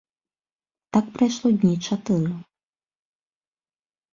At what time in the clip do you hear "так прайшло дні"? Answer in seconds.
0.95-1.73